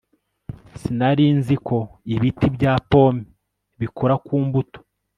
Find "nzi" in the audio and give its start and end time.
1.37-1.55